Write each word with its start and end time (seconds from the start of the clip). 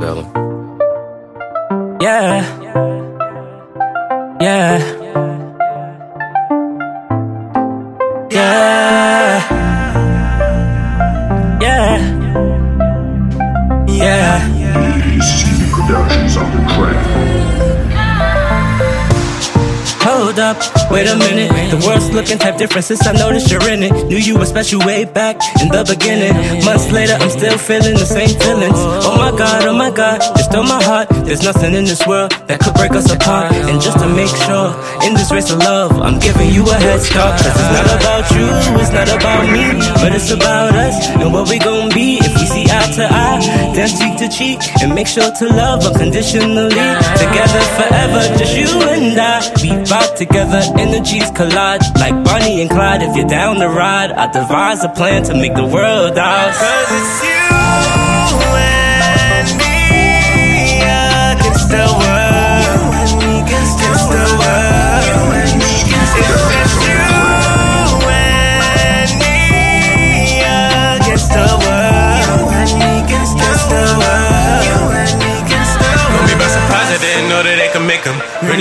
Bella. 0.00 0.24
Yeah. 2.00 2.42
Yeah. 4.40 4.78
Yeah. 8.30 9.48
Yeah. 11.60 11.98
Yeah. 13.86 15.20
Stevie 15.20 15.70
Productions 15.70 16.36
on 16.36 16.50
the 16.50 16.62
track. 16.74 17.61
Hold 20.32 20.56
up, 20.56 20.90
wait 20.90 21.04
a 21.04 21.14
minute. 21.14 21.52
The 21.68 21.76
world's 21.84 22.08
looking 22.08 22.38
type 22.38 22.56
different 22.56 22.86
since 22.86 23.06
I 23.06 23.12
noticed 23.12 23.50
you're 23.50 23.68
in 23.68 23.82
it. 23.82 23.92
Knew 24.08 24.16
you 24.16 24.38
were 24.38 24.46
special 24.46 24.80
way 24.80 25.04
back 25.04 25.36
in 25.60 25.68
the 25.68 25.84
beginning. 25.84 26.32
Months 26.64 26.88
later, 26.88 27.20
I'm 27.20 27.28
still 27.28 27.58
feeling 27.58 28.00
the 28.00 28.08
same 28.08 28.32
feelings. 28.40 28.80
Oh 29.04 29.12
my 29.20 29.28
god, 29.36 29.68
oh 29.68 29.76
my 29.76 29.90
god, 29.90 30.24
you 30.24 30.42
stole 30.48 30.64
my 30.64 30.80
heart. 30.82 31.12
There's 31.28 31.44
nothing 31.44 31.74
in 31.74 31.84
this 31.84 32.06
world 32.08 32.32
that 32.48 32.64
could 32.64 32.72
break 32.80 32.92
us 32.92 33.12
apart. 33.12 33.52
And 33.68 33.76
just 33.76 34.00
to 34.00 34.08
make 34.08 34.32
sure, 34.48 34.72
in 35.04 35.12
this 35.12 35.28
race 35.28 35.52
of 35.52 35.58
love, 35.60 36.00
I'm 36.00 36.16
giving 36.16 36.48
you 36.48 36.64
a 36.64 36.80
head 36.80 37.04
start. 37.04 37.36
Cause 37.36 37.52
it's 37.52 37.72
not 37.76 37.88
about 37.92 38.24
you, 38.32 38.48
it's 38.80 38.94
not 38.96 39.12
about 39.12 39.44
me, 39.52 39.68
but 40.00 40.16
it's 40.16 40.32
about 40.32 40.72
us 40.72 40.96
and 41.12 41.28
what 41.28 41.44
we 41.52 41.60
gon' 41.60 41.92
be 41.92 42.16
if 42.24 42.32
we 42.40 42.46
see 42.48 42.64
eye 42.72 42.88
to 42.96 43.04
eye, 43.04 43.76
then 43.76 43.84
cheek 43.84 44.16
to 44.16 44.32
cheek, 44.32 44.64
and 44.80 44.94
make 44.96 45.12
sure 45.12 45.28
to 45.28 45.44
love 45.52 45.84
unconditionally. 45.84 46.72
Together 47.20 47.62
forever, 47.76 48.20
just 48.40 48.56
you 48.56 48.72
together, 50.26 50.62
energies 50.78 51.30
collide 51.32 51.82
like 51.98 52.14
Bonnie 52.24 52.60
and 52.60 52.70
Clyde. 52.70 53.02
If 53.02 53.16
you're 53.16 53.26
down 53.26 53.58
the 53.58 53.68
ride, 53.68 54.12
I 54.12 54.30
devise 54.30 54.84
a 54.84 54.88
plan 54.88 55.24
to 55.24 55.34
make 55.34 55.54
the 55.54 55.66
world 55.66 56.16
ours. 56.16 56.56
Cause 56.56 56.90
it's 56.98 57.24
you 57.26 57.50
and 58.54 59.58
me 59.58 59.61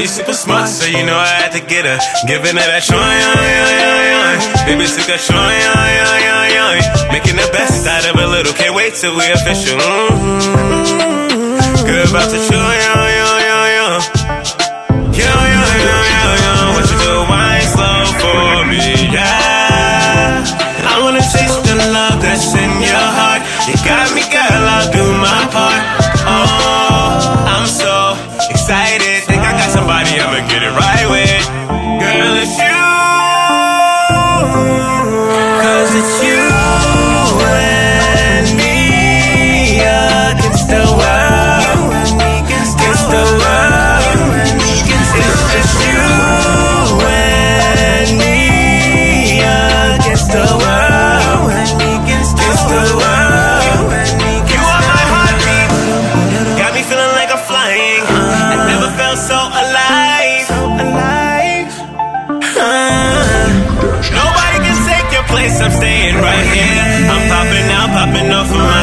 them. 0.07 0.25
Super 0.25 0.33
smart, 0.33 0.69
so 0.69 0.85
you 0.85 1.05
know 1.05 1.15
I 1.15 1.27
had 1.27 1.51
to 1.53 1.61
get 1.61 1.85
her. 1.85 1.99
Giving 2.27 2.57
her 2.57 2.67
that 2.67 2.83
joy, 2.83 2.97
Baby, 4.65 4.85
took 4.89 5.09
a 5.09 5.17
joy, 5.17 5.53
Making 7.11 7.37
the 7.37 7.49
best 7.51 7.85
out 7.87 8.05
of 8.09 8.15
a 8.15 8.27
little, 8.27 8.53
can't 8.53 8.75
wait 8.75 8.95
till 8.95 9.15
we 9.15 9.29
official. 9.31 9.77
Mm-hmm. 9.77 11.21
Girl, 11.85 12.09
about 12.09 12.29
to 12.31 12.39
show, 12.39 13.20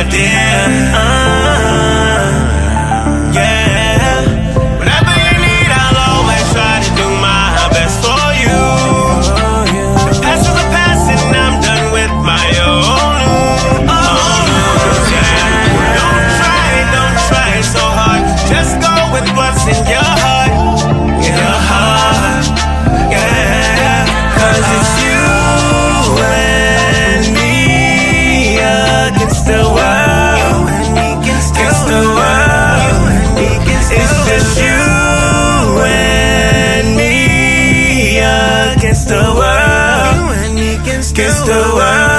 dear. 0.04 1.18
The 39.09 39.15
world. 39.15 40.29
Against 40.81 41.15
the 41.15 41.23
world. 41.23 41.29
Against 41.29 41.47
the 41.47 41.75
world. 41.75 42.18